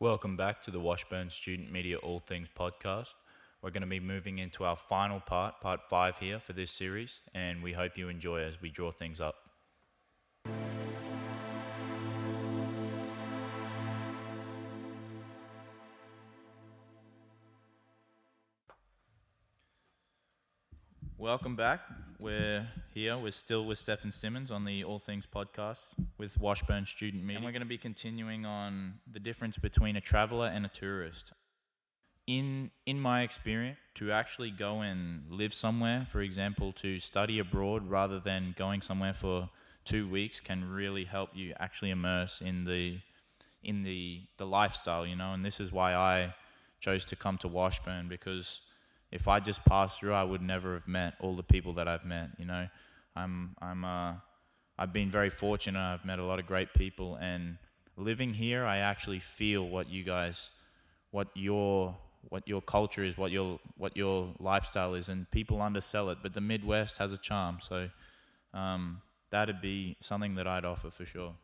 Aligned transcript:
Welcome 0.00 0.36
back 0.36 0.62
to 0.62 0.70
the 0.70 0.78
Washburn 0.78 1.28
Student 1.28 1.72
Media 1.72 1.96
All 1.96 2.20
Things 2.20 2.46
podcast. 2.56 3.14
We're 3.60 3.72
going 3.72 3.80
to 3.80 3.88
be 3.88 3.98
moving 3.98 4.38
into 4.38 4.62
our 4.62 4.76
final 4.76 5.18
part, 5.18 5.60
part 5.60 5.84
five 5.84 6.20
here 6.20 6.38
for 6.38 6.52
this 6.52 6.70
series, 6.70 7.18
and 7.34 7.64
we 7.64 7.72
hope 7.72 7.98
you 7.98 8.08
enjoy 8.08 8.36
as 8.36 8.62
we 8.62 8.70
draw 8.70 8.92
things 8.92 9.20
up. 9.20 9.34
Welcome 21.16 21.56
back. 21.56 21.80
We're 22.20 22.68
here. 22.98 23.16
We're 23.16 23.30
still 23.30 23.64
with 23.64 23.78
Stephen 23.78 24.10
Simmons 24.10 24.50
on 24.50 24.64
the 24.64 24.82
All 24.82 24.98
Things 24.98 25.24
podcast 25.24 25.78
with 26.18 26.38
Washburn 26.40 26.84
Student 26.84 27.22
Media. 27.22 27.36
And 27.36 27.44
we're 27.44 27.52
going 27.52 27.62
to 27.62 27.66
be 27.66 27.78
continuing 27.78 28.44
on 28.44 28.94
the 29.10 29.20
difference 29.20 29.56
between 29.56 29.94
a 29.94 30.00
traveler 30.00 30.48
and 30.48 30.66
a 30.66 30.68
tourist. 30.68 31.32
In 32.26 32.72
in 32.86 33.00
my 33.00 33.22
experience, 33.22 33.78
to 33.94 34.10
actually 34.10 34.50
go 34.50 34.80
and 34.80 35.22
live 35.30 35.54
somewhere, 35.54 36.06
for 36.10 36.20
example, 36.20 36.72
to 36.72 36.98
study 36.98 37.38
abroad 37.38 37.88
rather 37.88 38.18
than 38.18 38.54
going 38.58 38.82
somewhere 38.82 39.14
for 39.14 39.48
two 39.84 40.08
weeks, 40.08 40.40
can 40.40 40.68
really 40.68 41.04
help 41.04 41.30
you 41.34 41.54
actually 41.60 41.90
immerse 41.90 42.40
in 42.40 42.64
the 42.64 42.98
in 43.62 43.84
the 43.84 44.22
the 44.38 44.46
lifestyle. 44.46 45.06
You 45.06 45.14
know, 45.14 45.34
and 45.34 45.44
this 45.44 45.60
is 45.60 45.70
why 45.70 45.94
I 45.94 46.34
chose 46.80 47.04
to 47.06 47.16
come 47.16 47.38
to 47.38 47.48
Washburn 47.48 48.08
because 48.08 48.60
if 49.10 49.28
I 49.28 49.40
just 49.40 49.64
passed 49.64 50.00
through, 50.00 50.14
I 50.14 50.24
would 50.24 50.42
never 50.42 50.74
have 50.74 50.88
met 50.88 51.14
all 51.20 51.34
the 51.36 51.42
people 51.42 51.72
that 51.74 51.88
I've 51.88 52.04
met. 52.04 52.30
You 52.38 52.44
know, 52.44 52.68
I'm 53.18 53.56
I'm 53.60 53.84
uh, 53.84 54.14
I've 54.78 54.92
been 54.92 55.10
very 55.10 55.30
fortunate. 55.30 55.80
I've 55.80 56.04
met 56.04 56.18
a 56.18 56.24
lot 56.24 56.38
of 56.38 56.46
great 56.46 56.72
people, 56.74 57.16
and 57.16 57.58
living 57.96 58.32
here, 58.32 58.64
I 58.64 58.78
actually 58.78 59.18
feel 59.18 59.68
what 59.68 59.88
you 59.88 60.04
guys, 60.04 60.50
what 61.10 61.28
your 61.34 61.96
what 62.28 62.46
your 62.46 62.62
culture 62.62 63.04
is, 63.04 63.18
what 63.18 63.32
your 63.32 63.58
what 63.76 63.96
your 63.96 64.32
lifestyle 64.38 64.94
is, 64.94 65.08
and 65.08 65.30
people 65.30 65.60
undersell 65.60 66.10
it. 66.10 66.18
But 66.22 66.32
the 66.34 66.40
Midwest 66.40 66.98
has 66.98 67.12
a 67.12 67.18
charm, 67.18 67.58
so 67.60 67.88
um, 68.54 69.02
that'd 69.30 69.60
be 69.60 69.96
something 70.00 70.36
that 70.36 70.46
I'd 70.46 70.64
offer 70.64 70.90
for 70.90 71.04
sure 71.04 71.34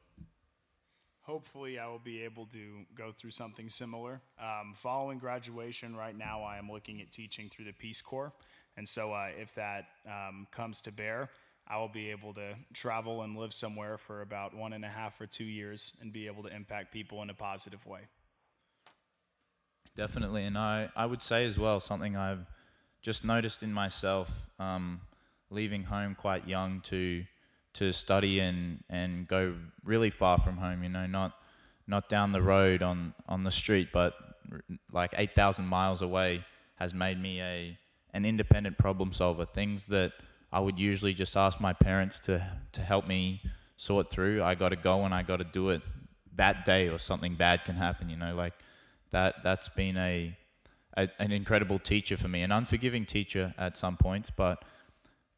hopefully 1.24 1.78
I 1.78 1.86
will 1.86 1.98
be 1.98 2.22
able 2.22 2.44
to 2.46 2.84
go 2.94 3.10
through 3.10 3.30
something 3.30 3.68
similar. 3.68 4.20
Um, 4.38 4.74
following 4.74 5.18
graduation, 5.18 5.96
right 5.96 6.16
now 6.16 6.42
I 6.42 6.58
am 6.58 6.70
looking 6.70 7.00
at 7.00 7.10
teaching 7.10 7.48
through 7.48 7.64
the 7.64 7.72
Peace 7.72 8.02
Corps, 8.02 8.32
and 8.76 8.88
so 8.88 9.12
uh, 9.12 9.28
if 9.40 9.54
that 9.54 9.86
um, 10.06 10.46
comes 10.50 10.80
to 10.82 10.92
bear, 10.92 11.30
I 11.66 11.78
will 11.78 11.88
be 11.88 12.10
able 12.10 12.34
to 12.34 12.54
travel 12.72 13.22
and 13.22 13.36
live 13.36 13.54
somewhere 13.54 13.96
for 13.96 14.20
about 14.20 14.54
one 14.54 14.72
and 14.72 14.84
a 14.84 14.88
half 14.88 15.20
or 15.20 15.26
two 15.26 15.44
years 15.44 15.96
and 16.00 16.12
be 16.12 16.26
able 16.26 16.42
to 16.42 16.54
impact 16.54 16.92
people 16.92 17.22
in 17.22 17.30
a 17.30 17.34
positive 17.34 17.86
way. 17.86 18.00
Definitely, 19.96 20.44
and 20.44 20.58
I, 20.58 20.90
I 20.96 21.06
would 21.06 21.22
say 21.22 21.46
as 21.46 21.56
well 21.58 21.80
something 21.80 22.16
I've 22.16 22.46
just 23.00 23.24
noticed 23.24 23.62
in 23.62 23.72
myself, 23.72 24.46
um, 24.58 25.00
leaving 25.50 25.84
home 25.84 26.14
quite 26.14 26.48
young 26.48 26.80
to 26.86 27.24
to 27.74 27.92
study 27.92 28.38
and, 28.38 28.84
and 28.88 29.26
go 29.26 29.56
really 29.82 30.10
far 30.10 30.38
from 30.38 30.58
home, 30.58 30.82
you 30.82 30.88
know, 30.88 31.06
not 31.06 31.32
not 31.86 32.08
down 32.08 32.32
the 32.32 32.40
road 32.40 32.82
on, 32.82 33.14
on 33.28 33.44
the 33.44 33.50
street, 33.50 33.88
but 33.92 34.14
like 34.90 35.12
8,000 35.16 35.66
miles 35.66 36.00
away 36.00 36.44
has 36.76 36.94
made 36.94 37.20
me 37.20 37.40
a 37.42 37.78
an 38.14 38.24
independent 38.24 38.78
problem 38.78 39.12
solver. 39.12 39.44
Things 39.44 39.86
that 39.86 40.12
I 40.54 40.60
would 40.60 40.78
usually 40.78 41.14
just 41.14 41.36
ask 41.36 41.60
my 41.60 41.72
parents 41.72 42.20
to 42.20 42.46
to 42.72 42.80
help 42.80 43.08
me 43.08 43.42
sort 43.76 44.08
through. 44.08 44.40
I 44.42 44.54
got 44.54 44.68
to 44.68 44.76
go 44.76 45.04
and 45.04 45.12
I 45.12 45.24
got 45.24 45.38
to 45.38 45.44
do 45.44 45.70
it 45.70 45.82
that 46.36 46.64
day, 46.64 46.88
or 46.88 46.98
something 46.98 47.34
bad 47.34 47.64
can 47.64 47.74
happen. 47.74 48.08
You 48.08 48.16
know, 48.16 48.36
like 48.36 48.54
that. 49.10 49.42
That's 49.42 49.68
been 49.68 49.96
a, 49.96 50.38
a 50.96 51.08
an 51.18 51.32
incredible 51.32 51.80
teacher 51.80 52.16
for 52.16 52.28
me, 52.28 52.42
an 52.42 52.52
unforgiving 52.52 53.04
teacher 53.04 53.52
at 53.58 53.76
some 53.76 53.96
points, 53.96 54.30
but 54.30 54.64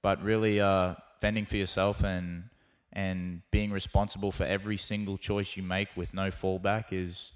but 0.03 0.23
really 0.23 0.61
uh, 0.61 0.97
fending 1.23 1.47
for 1.47 1.57
yourself 1.57 2.05
and 2.05 2.51
and 2.93 3.41
being 3.51 3.73
responsible 3.73 4.33
for 4.33 4.45
every 4.45 4.77
single 4.77 5.17
choice 5.17 5.57
you 5.57 5.63
make 5.63 5.89
with 5.97 6.13
no 6.13 6.31
fallback 6.31 6.93
is 6.93 7.33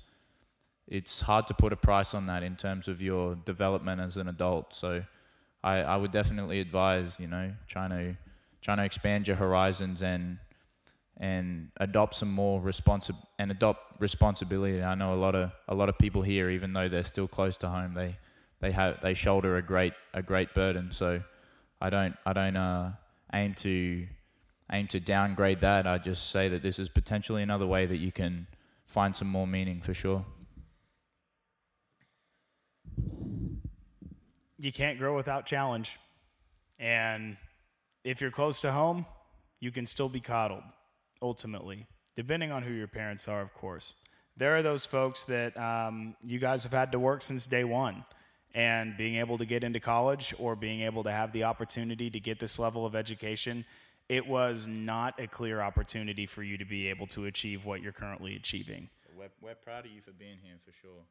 it's 0.86 1.22
hard 1.22 1.46
to 1.46 1.54
put 1.54 1.72
a 1.72 1.76
price 1.76 2.14
on 2.14 2.26
that 2.26 2.42
in 2.42 2.56
terms 2.56 2.88
of 2.88 3.00
your 3.00 3.36
development 3.46 4.00
as 4.00 4.16
an 4.18 4.28
adult. 4.28 4.74
So 4.74 5.02
I, 5.62 5.78
I 5.78 5.96
would 5.96 6.10
definitely 6.10 6.60
advise, 6.60 7.20
you 7.20 7.26
know, 7.26 7.52
trying 7.68 7.90
to 7.90 8.16
trying 8.62 8.78
to 8.78 8.84
expand 8.84 9.26
your 9.26 9.36
horizons 9.36 10.02
and 10.02 10.38
and 11.18 11.68
adopt 11.78 12.14
some 12.14 12.30
more 12.30 12.60
responsi- 12.60 13.16
and 13.38 13.50
adopt 13.50 14.00
responsibility. 14.00 14.82
I 14.82 14.94
know 14.94 15.12
a 15.12 15.20
lot 15.20 15.34
of 15.34 15.52
a 15.68 15.74
lot 15.74 15.88
of 15.88 15.98
people 15.98 16.22
here, 16.22 16.50
even 16.50 16.72
though 16.72 16.88
they're 16.88 17.04
still 17.04 17.28
close 17.28 17.56
to 17.58 17.68
home, 17.68 17.94
they 17.94 18.16
they 18.60 18.72
have 18.72 19.00
they 19.02 19.14
shoulder 19.14 19.56
a 19.56 19.62
great 19.62 19.92
a 20.14 20.22
great 20.22 20.54
burden. 20.54 20.92
So 20.92 21.22
I 21.80 21.90
don't 21.90 22.16
I 22.24 22.32
don't 22.32 22.56
uh, 22.56 22.92
aim 23.34 23.54
to 23.56 24.06
aim 24.72 24.86
to 24.88 25.00
downgrade 25.00 25.60
that. 25.60 25.86
I 25.86 25.98
just 25.98 26.30
say 26.30 26.48
that 26.48 26.62
this 26.62 26.78
is 26.78 26.88
potentially 26.88 27.42
another 27.42 27.66
way 27.66 27.86
that 27.86 27.96
you 27.98 28.12
can 28.12 28.46
find 28.86 29.14
some 29.14 29.28
more 29.28 29.46
meaning 29.46 29.80
for 29.80 29.94
sure. 29.94 30.24
You 34.60 34.70
can't 34.70 34.98
grow 34.98 35.16
without 35.16 35.46
challenge. 35.46 35.98
And 36.78 37.38
if 38.04 38.20
you're 38.20 38.30
close 38.30 38.60
to 38.60 38.70
home, 38.70 39.06
you 39.58 39.70
can 39.70 39.86
still 39.86 40.10
be 40.10 40.20
coddled, 40.20 40.62
ultimately, 41.22 41.86
depending 42.14 42.52
on 42.52 42.62
who 42.62 42.72
your 42.72 42.86
parents 42.86 43.26
are, 43.26 43.40
of 43.40 43.54
course. 43.54 43.94
There 44.36 44.54
are 44.56 44.62
those 44.62 44.84
folks 44.84 45.24
that 45.24 45.56
um, 45.56 46.14
you 46.22 46.38
guys 46.38 46.62
have 46.64 46.72
had 46.72 46.92
to 46.92 46.98
work 46.98 47.22
since 47.22 47.46
day 47.46 47.64
one 47.64 48.04
and 48.54 48.96
being 48.98 49.16
able 49.16 49.38
to 49.38 49.46
get 49.46 49.64
into 49.64 49.80
college 49.80 50.34
or 50.38 50.54
being 50.56 50.82
able 50.82 51.04
to 51.04 51.10
have 51.10 51.32
the 51.32 51.44
opportunity 51.44 52.10
to 52.10 52.20
get 52.20 52.38
this 52.38 52.58
level 52.58 52.84
of 52.84 52.94
education, 52.94 53.64
it 54.10 54.26
was 54.26 54.66
not 54.66 55.18
a 55.18 55.26
clear 55.26 55.62
opportunity 55.62 56.26
for 56.26 56.42
you 56.42 56.58
to 56.58 56.66
be 56.66 56.88
able 56.88 57.06
to 57.06 57.24
achieve 57.24 57.64
what 57.64 57.80
you're 57.80 57.92
currently 57.92 58.36
achieving. 58.36 58.90
We're, 59.16 59.30
we're 59.40 59.54
proud 59.54 59.86
of 59.86 59.92
you 59.92 60.02
for 60.02 60.12
being 60.12 60.36
here 60.42 60.56
for 60.66 60.72
sure. 60.72 61.04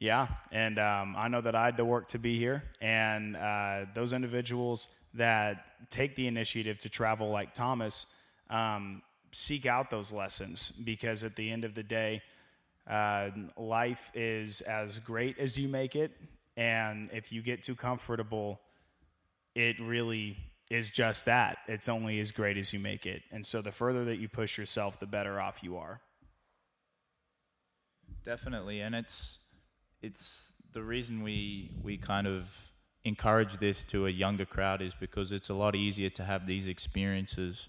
Yeah, 0.00 0.28
and 0.52 0.78
um, 0.78 1.14
I 1.16 1.28
know 1.28 1.40
that 1.40 1.54
I 1.54 1.64
had 1.66 1.76
to 1.78 1.84
work 1.84 2.08
to 2.08 2.18
be 2.18 2.38
here, 2.38 2.64
and 2.80 3.36
uh, 3.36 3.86
those 3.94 4.12
individuals 4.12 4.88
that 5.14 5.64
take 5.88 6.16
the 6.16 6.26
initiative 6.26 6.78
to 6.80 6.88
travel, 6.88 7.30
like 7.30 7.54
Thomas, 7.54 8.20
um, 8.50 9.02
seek 9.32 9.66
out 9.66 9.90
those 9.90 10.12
lessons 10.12 10.70
because 10.84 11.22
at 11.24 11.36
the 11.36 11.50
end 11.50 11.64
of 11.64 11.74
the 11.74 11.82
day, 11.82 12.22
uh, 12.90 13.30
life 13.56 14.10
is 14.14 14.60
as 14.62 14.98
great 14.98 15.38
as 15.38 15.56
you 15.56 15.68
make 15.68 15.96
it, 15.96 16.10
and 16.56 17.08
if 17.12 17.32
you 17.32 17.40
get 17.40 17.62
too 17.62 17.74
comfortable, 17.74 18.60
it 19.54 19.80
really 19.80 20.36
is 20.70 20.90
just 20.90 21.26
that. 21.26 21.58
It's 21.68 21.88
only 21.88 22.20
as 22.20 22.32
great 22.32 22.56
as 22.56 22.72
you 22.72 22.80
make 22.80 23.06
it. 23.06 23.22
And 23.30 23.44
so 23.44 23.62
the 23.62 23.72
further 23.72 24.04
that 24.06 24.18
you 24.18 24.28
push 24.28 24.58
yourself, 24.58 24.98
the 24.98 25.06
better 25.06 25.40
off 25.40 25.62
you 25.62 25.76
are. 25.76 26.00
Definitely. 28.24 28.80
And 28.80 28.94
it's 28.94 29.38
it's 30.04 30.52
the 30.72 30.82
reason 30.82 31.22
we 31.22 31.70
we 31.82 31.96
kind 31.96 32.26
of 32.26 32.50
encourage 33.04 33.56
this 33.58 33.84
to 33.84 34.06
a 34.06 34.10
younger 34.10 34.44
crowd 34.44 34.80
is 34.82 34.94
because 34.94 35.32
it's 35.32 35.48
a 35.48 35.54
lot 35.54 35.74
easier 35.74 36.10
to 36.10 36.24
have 36.24 36.46
these 36.46 36.66
experiences 36.66 37.68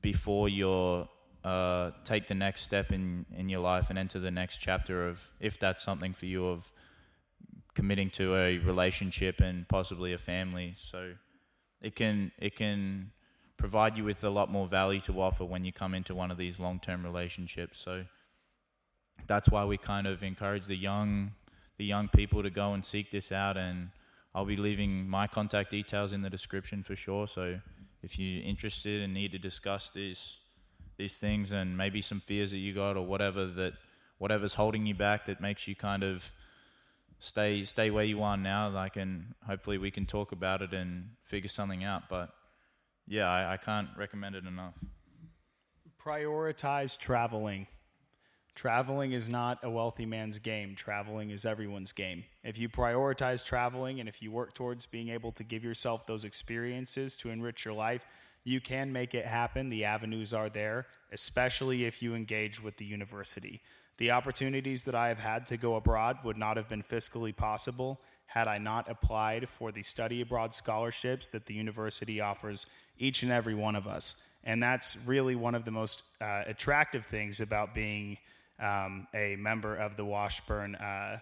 before 0.00 0.48
you're 0.48 1.08
uh, 1.44 1.90
take 2.04 2.28
the 2.28 2.34
next 2.34 2.62
step 2.62 2.92
in, 2.92 3.26
in 3.36 3.48
your 3.48 3.60
life 3.60 3.90
and 3.90 3.98
enter 3.98 4.20
the 4.20 4.30
next 4.30 4.58
chapter 4.58 5.08
of 5.08 5.30
if 5.40 5.58
that's 5.58 5.82
something 5.82 6.12
for 6.12 6.26
you 6.26 6.46
of 6.46 6.72
committing 7.74 8.10
to 8.10 8.36
a 8.36 8.58
relationship 8.58 9.40
and 9.40 9.66
possibly 9.68 10.12
a 10.12 10.18
family. 10.18 10.76
So 10.78 11.14
it 11.80 11.96
can 11.96 12.32
it 12.38 12.56
can 12.56 13.10
provide 13.56 13.96
you 13.96 14.04
with 14.04 14.22
a 14.24 14.30
lot 14.30 14.50
more 14.50 14.66
value 14.66 15.00
to 15.00 15.20
offer 15.20 15.44
when 15.44 15.64
you 15.64 15.72
come 15.72 15.94
into 15.94 16.14
one 16.14 16.30
of 16.30 16.38
these 16.38 16.60
long-term 16.60 17.04
relationships. 17.04 17.80
So 17.80 18.04
that's 19.26 19.48
why 19.48 19.64
we 19.64 19.78
kind 19.78 20.06
of 20.06 20.22
encourage 20.22 20.66
the 20.66 20.76
young 20.76 21.32
the 21.78 21.84
young 21.84 22.08
people 22.08 22.42
to 22.42 22.50
go 22.50 22.74
and 22.74 22.84
seek 22.84 23.10
this 23.10 23.32
out 23.32 23.56
and 23.56 23.90
I'll 24.34 24.44
be 24.44 24.56
leaving 24.56 25.08
my 25.08 25.26
contact 25.26 25.70
details 25.70 26.12
in 26.12 26.22
the 26.22 26.30
description 26.30 26.82
for 26.82 26.96
sure. 26.96 27.26
So 27.26 27.60
if 28.02 28.18
you're 28.18 28.42
interested 28.42 29.02
and 29.02 29.12
need 29.12 29.32
to 29.32 29.38
discuss 29.38 29.90
these 29.90 30.38
these 30.98 31.16
things 31.16 31.52
and 31.52 31.76
maybe 31.76 32.02
some 32.02 32.20
fears 32.20 32.50
that 32.50 32.58
you 32.58 32.74
got 32.74 32.96
or 32.96 33.04
whatever 33.04 33.46
that 33.46 33.72
whatever's 34.18 34.54
holding 34.54 34.86
you 34.86 34.94
back 34.94 35.26
that 35.26 35.40
makes 35.40 35.66
you 35.66 35.74
kind 35.74 36.02
of 36.02 36.32
stay 37.18 37.64
stay 37.64 37.90
where 37.90 38.04
you 38.04 38.22
are 38.22 38.36
now. 38.36 38.68
Like, 38.68 38.96
and 38.96 39.34
hopefully 39.46 39.78
we 39.78 39.90
can 39.90 40.06
talk 40.06 40.32
about 40.32 40.62
it 40.62 40.72
and 40.72 41.10
figure 41.24 41.48
something 41.48 41.84
out. 41.84 42.02
But 42.08 42.30
yeah, 43.06 43.28
I, 43.30 43.54
I 43.54 43.56
can't 43.56 43.88
recommend 43.96 44.34
it 44.34 44.44
enough. 44.46 44.74
Prioritize 46.04 46.98
traveling. 46.98 47.66
Traveling 48.54 49.12
is 49.12 49.28
not 49.28 49.58
a 49.62 49.70
wealthy 49.70 50.06
man's 50.06 50.38
game. 50.38 50.74
Traveling 50.74 51.30
is 51.30 51.46
everyone's 51.46 51.92
game. 51.92 52.24
If 52.44 52.58
you 52.58 52.68
prioritize 52.68 53.44
traveling 53.44 53.98
and 53.98 54.08
if 54.08 54.22
you 54.22 54.30
work 54.30 54.54
towards 54.54 54.86
being 54.86 55.08
able 55.08 55.32
to 55.32 55.42
give 55.42 55.64
yourself 55.64 56.06
those 56.06 56.24
experiences 56.24 57.16
to 57.16 57.30
enrich 57.30 57.64
your 57.64 57.74
life, 57.74 58.06
you 58.44 58.60
can 58.60 58.92
make 58.92 59.14
it 59.14 59.24
happen. 59.24 59.68
The 59.68 59.84
avenues 59.84 60.34
are 60.34 60.48
there, 60.48 60.86
especially 61.12 61.86
if 61.86 62.02
you 62.02 62.14
engage 62.14 62.62
with 62.62 62.76
the 62.76 62.84
university. 62.84 63.62
The 63.98 64.10
opportunities 64.10 64.84
that 64.84 64.94
I 64.94 65.08
have 65.08 65.18
had 65.18 65.46
to 65.46 65.56
go 65.56 65.76
abroad 65.76 66.18
would 66.24 66.36
not 66.36 66.56
have 66.56 66.68
been 66.68 66.82
fiscally 66.82 67.34
possible 67.34 68.00
had 68.26 68.48
I 68.48 68.58
not 68.58 68.90
applied 68.90 69.48
for 69.48 69.72
the 69.72 69.82
study 69.82 70.22
abroad 70.22 70.54
scholarships 70.54 71.28
that 71.28 71.46
the 71.46 71.54
university 71.54 72.20
offers 72.20 72.66
each 72.98 73.22
and 73.22 73.30
every 73.30 73.54
one 73.54 73.76
of 73.76 73.86
us. 73.86 74.26
And 74.44 74.62
that's 74.62 75.04
really 75.06 75.34
one 75.36 75.54
of 75.54 75.64
the 75.64 75.70
most 75.70 76.02
uh, 76.20 76.44
attractive 76.46 77.04
things 77.04 77.40
about 77.40 77.74
being 77.74 78.16
um, 78.60 79.06
a 79.14 79.36
member 79.36 79.74
of 79.74 79.96
the 79.96 80.04
Washburn 80.04 80.74
uh, 80.76 81.18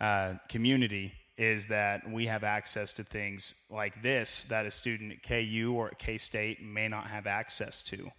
uh, 0.00 0.34
community 0.48 1.12
is 1.36 1.66
that 1.66 2.08
we 2.08 2.26
have 2.26 2.44
access 2.44 2.92
to 2.92 3.02
things 3.02 3.66
like 3.70 4.02
this 4.02 4.44
that 4.44 4.66
a 4.66 4.70
student 4.70 5.12
at 5.12 5.22
KU 5.22 5.74
or 5.76 5.88
at 5.88 5.98
K 5.98 6.18
State 6.18 6.62
may 6.62 6.88
not 6.88 7.08
have 7.08 7.26
access 7.26 7.82
to. 7.84 8.10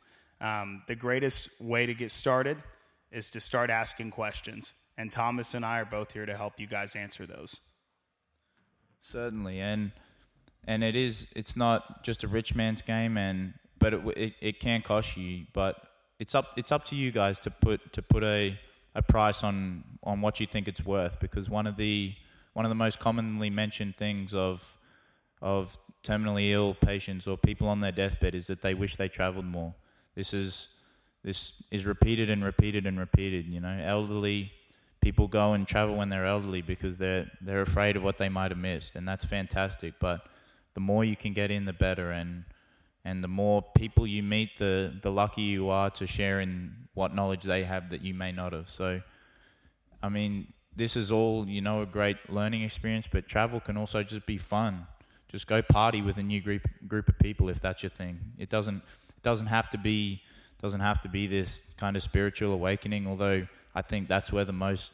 Um, 0.42 0.83
the 0.88 0.95
greatest 0.95 1.62
way 1.62 1.86
to 1.86 1.94
get 1.94 2.12
started 2.12 2.62
is 3.12 3.30
to 3.30 3.39
start 3.39 3.69
asking 3.69 4.12
questions. 4.12 4.74
And 4.98 5.12
Thomas 5.12 5.53
and 5.53 5.65
I 5.65 5.80
are 5.80 5.86
both 5.86 6.12
here 6.12 6.25
to 6.25 6.36
help 6.36 6.59
you 6.59 6.68
guys 6.68 6.95
answer 6.95 7.25
those. 7.25 7.71
Certainly, 9.00 9.59
and 9.59 9.91
and 10.68 10.83
it 10.83 10.95
is. 10.95 11.27
It's 11.36 11.56
not 11.56 12.03
just 12.03 12.24
a 12.24 12.27
rich 12.27 12.56
man's 12.56 12.81
game, 12.81 13.18
and 13.18 13.53
but 13.80 13.94
it 13.94 14.01
it, 14.18 14.33
it 14.41 14.59
can 14.59 14.81
cost 14.81 15.15
you. 15.15 15.45
But 15.53 15.75
it's 16.19 16.35
up 16.35 16.51
it's 16.57 16.71
up 16.71 16.85
to 16.85 16.95
you 16.95 17.12
guys 17.12 17.39
to 17.39 17.51
put 17.51 17.94
to 17.94 18.01
put 18.01 18.23
a 18.23 18.57
a 18.95 19.01
price 19.01 19.44
on 19.44 19.83
on 20.03 20.21
what 20.21 20.39
you 20.39 20.47
think 20.47 20.67
it's 20.67 20.85
worth. 20.85 21.19
Because 21.19 21.50
one 21.50 21.67
of 21.67 21.77
the 21.77 22.13
one 22.53 22.65
of 22.65 22.69
the 22.69 22.75
most 22.75 23.00
commonly 23.00 23.50
mentioned 23.50 23.97
things 23.97 24.33
of 24.33 24.77
of 25.41 25.77
terminally 26.03 26.51
ill 26.51 26.73
patients 26.73 27.27
or 27.27 27.38
people 27.38 27.67
on 27.67 27.81
their 27.81 27.91
deathbed 27.91 28.35
is 28.35 28.47
that 28.47 28.62
they 28.62 28.73
wish 28.73 28.95
they 28.95 29.09
traveled 29.09 29.45
more. 29.45 29.73
This 30.15 30.33
is 30.33 30.69
this 31.23 31.53
is 31.71 31.85
repeated 31.85 32.29
and 32.29 32.44
repeated 32.44 32.85
and 32.85 32.97
repeated. 32.97 33.47
You 33.47 33.59
know, 33.59 33.77
elderly 33.83 34.51
people 35.01 35.27
go 35.27 35.53
and 35.53 35.67
travel 35.67 35.95
when 35.95 36.09
they're 36.09 36.25
elderly 36.25 36.62
because 36.62 36.97
they're 36.97 37.29
they're 37.41 37.62
afraid 37.62 37.95
of 37.97 38.03
what 38.03 38.17
they 38.17 38.29
might 38.29 38.51
have 38.51 38.59
missed, 38.59 38.95
and 38.95 39.07
that's 39.07 39.25
fantastic. 39.25 39.95
But 40.00 40.21
the 40.73 40.79
more 40.79 41.03
you 41.03 41.15
can 41.15 41.33
get 41.33 41.51
in, 41.51 41.65
the 41.65 41.73
better, 41.73 42.12
and 42.12 42.45
and 43.06 43.24
the 43.24 43.28
more 43.28 43.62
people 43.62 44.06
you 44.07 44.24
meet, 44.24 44.57
the 44.57 44.92
the 45.02 45.12
luckier 45.12 45.46
you 45.46 45.69
are 45.69 45.92
to 45.92 46.07
share 46.07 46.42
in 46.42 46.75
what 46.96 47.13
knowledge 47.13 47.44
they 47.44 47.63
have 47.63 47.92
that 47.92 48.02
you 48.02 48.13
may 48.13 48.31
not 48.31 48.52
have. 48.52 48.69
So, 48.69 49.02
I 50.02 50.10
mean, 50.10 50.48
this 50.75 50.96
is 50.96 51.12
all 51.12 51.48
you 51.48 51.62
know 51.62 51.84
a 51.84 51.86
great 51.86 52.18
learning 52.30 52.63
experience, 52.63 53.07
but 53.10 53.28
travel 53.28 53.60
can 53.60 53.78
also 53.78 54.02
just 54.02 54.25
be 54.25 54.38
fun. 54.38 54.88
Just 55.30 55.48
go 55.48 55.62
party 55.62 56.02
with 56.02 56.18
a 56.18 56.24
new 56.24 56.42
group 56.42 56.68
group 56.88 57.07
of 57.07 57.18
people 57.19 57.48
if 57.48 57.62
that's 57.62 57.84
your 57.84 57.92
thing. 57.92 58.19
It 58.40 58.50
doesn't 58.50 58.78
it 58.78 59.22
doesn't 59.22 59.48
have 59.48 59.69
to 59.69 59.78
be 59.78 60.22
doesn't 60.62 60.80
have 60.80 61.01
to 61.01 61.10
be 61.10 61.28
this 61.28 61.62
kind 61.78 61.96
of 61.96 62.01
spiritual 62.01 62.54
awakening, 62.54 63.06
although 63.08 63.46
I 63.75 63.84
think 63.84 64.08
that's 64.08 64.31
where 64.31 64.46
the 64.46 64.54
most 64.54 64.94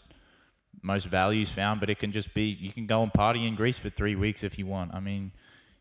most 0.82 1.06
value 1.06 1.44
is 1.44 1.52
found. 1.52 1.80
But 1.80 1.90
it 1.90 2.00
can 2.00 2.12
just 2.12 2.34
be 2.34 2.46
you 2.60 2.74
can 2.74 2.88
go 2.88 3.04
and 3.04 3.14
party 3.14 3.48
in 3.48 3.56
Greece 3.56 3.80
for 3.80 3.90
three 3.90 4.16
weeks 4.16 4.44
if 4.44 4.60
you 4.60 4.66
want. 4.66 4.94
I 4.94 5.00
mean, 5.00 5.32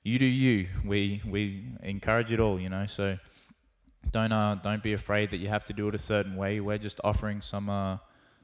you 0.03 0.19
do 0.19 0.27
you. 0.27 0.69
We 0.85 1.23
we 1.27 1.65
encourage 1.83 2.33
it 2.33 2.41
all, 2.41 2.61
you 2.61 2.69
know. 2.69 2.87
So 2.87 3.19
don't 4.11 4.33
uh, 4.33 4.57
don't 4.57 4.83
be 4.83 4.93
afraid 4.93 5.31
that 5.31 5.39
you 5.39 5.49
have 5.49 5.65
to 5.67 5.73
do 5.73 5.89
it 5.89 5.95
a 5.95 5.99
certain 5.99 6.37
way. 6.37 6.61
We're 6.61 6.79
just 6.79 7.01
offering 7.05 7.41
some 7.41 7.69
uh, 7.69 7.99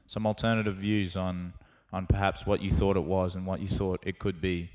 some 0.05 0.25
alternative 0.25 0.75
views 0.75 1.15
on 1.15 1.53
on 1.91 2.05
perhaps 2.05 2.45
what 2.45 2.61
you 2.61 2.71
thought 2.71 2.97
it 2.97 3.03
was 3.03 3.35
and 3.35 3.45
what 3.45 3.59
you 3.59 3.67
thought 3.67 4.01
it 4.03 4.19
could 4.19 4.41
be. 4.41 4.69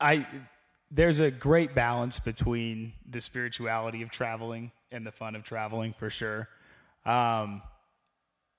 I 0.00 0.26
there's 0.90 1.18
a 1.18 1.30
great 1.30 1.74
balance 1.74 2.18
between 2.18 2.92
the 3.08 3.20
spirituality 3.20 4.02
of 4.02 4.10
traveling 4.10 4.72
and 4.90 5.06
the 5.06 5.12
fun 5.12 5.36
of 5.36 5.44
traveling 5.44 5.92
for 5.92 6.10
sure. 6.10 6.48
Um, 7.04 7.62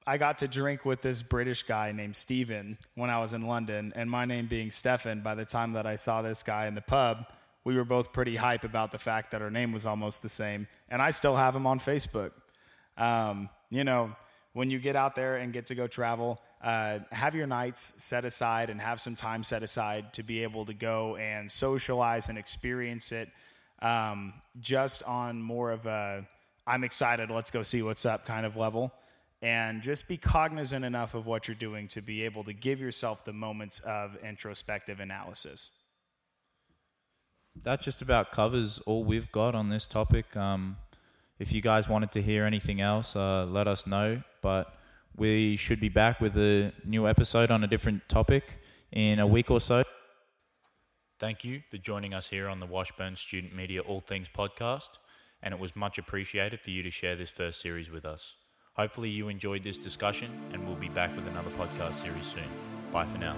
I 0.07 0.17
got 0.17 0.39
to 0.39 0.47
drink 0.47 0.85
with 0.85 1.01
this 1.01 1.21
British 1.21 1.63
guy 1.63 1.91
named 1.91 2.15
Stephen 2.15 2.77
when 2.95 3.09
I 3.09 3.19
was 3.19 3.33
in 3.33 3.41
London, 3.41 3.93
and 3.95 4.09
my 4.09 4.25
name 4.25 4.47
being 4.47 4.71
Stefan, 4.71 5.21
by 5.21 5.35
the 5.35 5.45
time 5.45 5.73
that 5.73 5.85
I 5.85 5.95
saw 5.95 6.21
this 6.21 6.41
guy 6.41 6.67
in 6.67 6.73
the 6.73 6.81
pub, 6.81 7.25
we 7.63 7.75
were 7.75 7.85
both 7.85 8.11
pretty 8.11 8.35
hype 8.35 8.63
about 8.63 8.91
the 8.91 8.97
fact 8.97 9.31
that 9.31 9.41
our 9.41 9.51
name 9.51 9.71
was 9.71 9.85
almost 9.85 10.21
the 10.21 10.29
same, 10.29 10.67
and 10.89 11.01
I 11.01 11.11
still 11.11 11.35
have 11.35 11.55
him 11.55 11.67
on 11.67 11.79
Facebook. 11.79 12.31
Um, 12.97 13.49
you 13.69 13.83
know, 13.83 14.15
when 14.53 14.69
you 14.69 14.79
get 14.79 14.95
out 14.95 15.15
there 15.15 15.37
and 15.37 15.53
get 15.53 15.67
to 15.67 15.75
go 15.75 15.87
travel, 15.87 16.41
uh, 16.61 16.99
have 17.11 17.35
your 17.35 17.47
nights 17.47 18.03
set 18.03 18.25
aside 18.25 18.69
and 18.69 18.79
have 18.81 18.99
some 18.99 19.15
time 19.15 19.43
set 19.43 19.63
aside 19.63 20.13
to 20.13 20.23
be 20.23 20.43
able 20.43 20.65
to 20.65 20.73
go 20.73 21.15
and 21.15 21.51
socialize 21.51 22.29
and 22.29 22.37
experience 22.37 23.11
it 23.11 23.29
um, 23.81 24.33
just 24.59 25.03
on 25.03 25.41
more 25.41 25.71
of 25.71 25.85
a 25.85 26.27
I'm 26.67 26.83
excited, 26.83 27.29
let's 27.29 27.49
go 27.49 27.63
see 27.63 27.81
what's 27.81 28.05
up 28.05 28.25
kind 28.25 28.45
of 28.45 28.55
level. 28.55 28.93
And 29.41 29.81
just 29.81 30.07
be 30.07 30.17
cognizant 30.17 30.85
enough 30.85 31.15
of 31.15 31.25
what 31.25 31.47
you're 31.47 31.55
doing 31.55 31.87
to 31.89 32.01
be 32.01 32.23
able 32.23 32.43
to 32.43 32.53
give 32.53 32.79
yourself 32.79 33.25
the 33.25 33.33
moments 33.33 33.79
of 33.79 34.15
introspective 34.23 34.99
analysis. 34.99 35.80
That 37.63 37.81
just 37.81 38.01
about 38.01 38.31
covers 38.31 38.79
all 38.85 39.03
we've 39.03 39.31
got 39.31 39.55
on 39.55 39.69
this 39.69 39.85
topic. 39.85 40.35
Um, 40.35 40.77
if 41.39 41.51
you 41.51 41.61
guys 41.61 41.89
wanted 41.89 42.11
to 42.13 42.21
hear 42.21 42.45
anything 42.45 42.81
else, 42.81 43.15
uh, 43.15 43.45
let 43.45 43.67
us 43.67 43.85
know. 43.85 44.21
But 44.41 44.73
we 45.15 45.57
should 45.57 45.79
be 45.79 45.89
back 45.89 46.21
with 46.21 46.37
a 46.37 46.71
new 46.85 47.07
episode 47.07 47.51
on 47.51 47.63
a 47.63 47.67
different 47.67 48.07
topic 48.07 48.61
in 48.91 49.19
a 49.19 49.27
week 49.27 49.51
or 49.51 49.59
so. 49.59 49.83
Thank 51.19 51.43
you 51.43 51.61
for 51.69 51.77
joining 51.77 52.13
us 52.13 52.29
here 52.29 52.47
on 52.47 52.59
the 52.59 52.65
Washburn 52.65 53.15
Student 53.15 53.55
Media 53.55 53.81
All 53.81 54.01
Things 54.01 54.27
podcast, 54.35 54.89
and 55.43 55.53
it 55.53 55.59
was 55.59 55.75
much 55.75 55.99
appreciated 55.99 56.61
for 56.61 56.71
you 56.71 56.81
to 56.81 56.89
share 56.89 57.15
this 57.15 57.29
first 57.29 57.61
series 57.61 57.91
with 57.91 58.05
us. 58.05 58.37
Hopefully, 58.73 59.09
you 59.09 59.27
enjoyed 59.27 59.63
this 59.63 59.77
discussion, 59.77 60.31
and 60.51 60.65
we'll 60.65 60.75
be 60.75 60.89
back 60.89 61.15
with 61.15 61.27
another 61.27 61.51
podcast 61.51 61.93
series 61.93 62.25
soon. 62.25 62.49
Bye 62.91 63.05
for 63.05 63.19
now. 63.19 63.35